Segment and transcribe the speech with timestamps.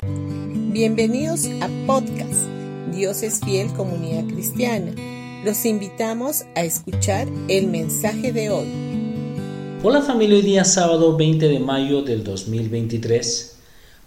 [0.00, 2.46] Bienvenidos a podcast
[2.94, 4.92] Dios es fiel comunidad cristiana.
[5.44, 8.68] Los invitamos a escuchar el mensaje de hoy.
[9.82, 13.56] Hola familia, hoy día sábado 20 de mayo del 2023.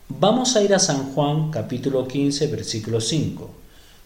[0.08, 3.50] Vamos a ir a San Juan capítulo 15 versículo 5.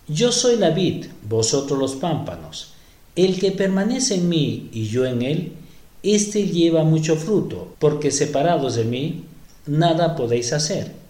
[0.07, 2.73] Yo soy la vid, vosotros los pámpanos.
[3.15, 5.51] El que permanece en mí y yo en él,
[6.01, 9.25] éste lleva mucho fruto, porque separados de mí,
[9.67, 11.04] nada podéis hacer.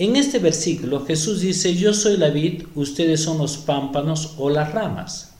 [0.00, 4.72] En este versículo Jesús dice, yo soy la vid, ustedes son los pámpanos o las
[4.72, 5.32] ramas.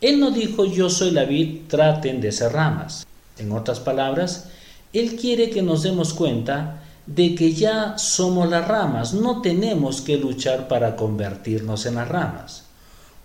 [0.00, 3.06] Él no dijo, yo soy la vid, traten de ser ramas.
[3.38, 4.48] En otras palabras,
[4.92, 10.16] Él quiere que nos demos cuenta de que ya somos las ramas, no tenemos que
[10.16, 12.64] luchar para convertirnos en las ramas.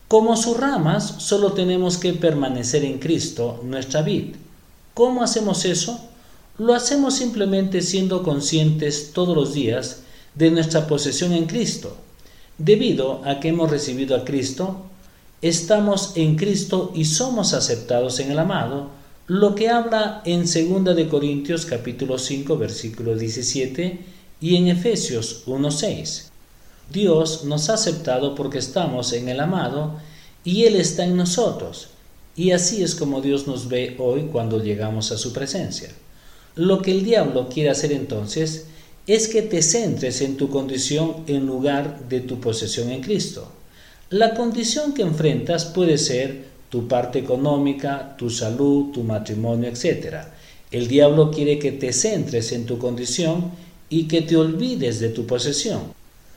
[0.07, 4.35] Como sus ramas, solo tenemos que permanecer en Cristo, nuestra vid.
[4.93, 5.99] ¿Cómo hacemos eso?
[6.59, 10.03] Lo hacemos simplemente siendo conscientes todos los días
[10.35, 11.97] de nuestra posesión en Cristo.
[12.57, 14.85] Debido a que hemos recibido a Cristo,
[15.41, 18.89] estamos en Cristo y somos aceptados en el amado,
[19.27, 23.99] lo que habla en 2 de Corintios capítulo 5 versículo 17
[24.41, 26.29] y en Efesios 1:6.
[26.91, 29.99] Dios nos ha aceptado porque estamos en el amado
[30.43, 31.89] y Él está en nosotros.
[32.35, 35.89] Y así es como Dios nos ve hoy cuando llegamos a su presencia.
[36.55, 38.65] Lo que el diablo quiere hacer entonces
[39.09, 43.51] es que te centres en tu condición en lugar de tu posesión en Cristo.
[44.11, 50.17] La condición que enfrentas puede ser tu parte económica, tu salud, tu matrimonio, etc.
[50.69, 53.51] El diablo quiere que te centres en tu condición
[53.89, 55.91] y que te olvides de tu posesión,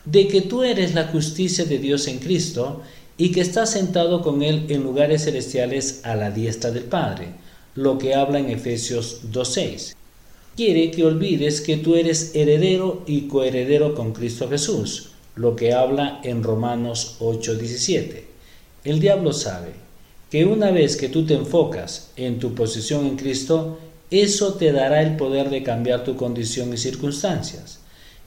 [0.06, 2.80] de que tú eres la justicia de Dios en Cristo
[3.18, 7.34] y que estás sentado con Él en lugares celestiales a la diestra del Padre,
[7.74, 9.92] lo que habla en Efesios 2.6
[10.56, 16.20] quiere que olvides que tú eres heredero y coheredero con Cristo Jesús, lo que habla
[16.24, 18.24] en Romanos 8:17.
[18.84, 19.72] El diablo sabe
[20.30, 23.78] que una vez que tú te enfocas en tu posición en Cristo,
[24.10, 27.78] eso te dará el poder de cambiar tu condición y circunstancias.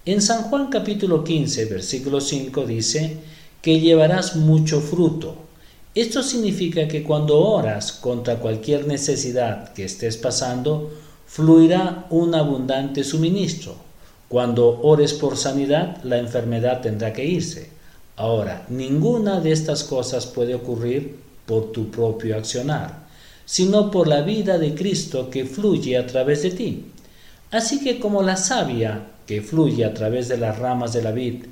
[0.06, 3.18] En San Juan capítulo 15, versículo 5 dice
[3.62, 5.36] que llevarás mucho fruto.
[5.94, 10.92] Esto significa que cuando oras contra cualquier necesidad que estés pasando,
[11.26, 13.76] fluirá un abundante suministro.
[14.28, 17.70] Cuando ores por sanidad, la enfermedad tendrá que irse.
[18.16, 23.06] Ahora, ninguna de estas cosas puede ocurrir por tu propio accionar,
[23.46, 26.86] sino por la vida de Cristo que fluye a través de ti.
[27.52, 31.46] Así que como la savia que fluye a través de las ramas de la vid,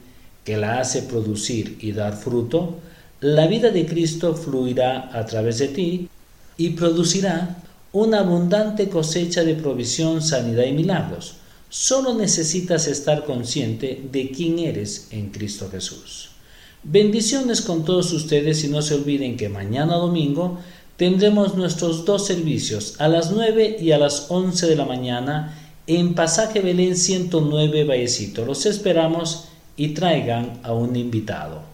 [0.43, 2.77] que la hace producir y dar fruto,
[3.21, 6.09] la vida de Cristo fluirá a través de ti
[6.57, 7.57] y producirá
[7.93, 11.35] una abundante cosecha de provisión, sanidad y milagros.
[11.69, 16.29] Solo necesitas estar consciente de quién eres en Cristo Jesús.
[16.83, 20.57] Bendiciones con todos ustedes y no se olviden que mañana domingo
[20.97, 25.55] tendremos nuestros dos servicios a las 9 y a las 11 de la mañana
[25.85, 28.43] en Pasaje Belén 109 Vallecito.
[28.43, 29.45] Los esperamos
[29.77, 31.72] y traigan a un invitado.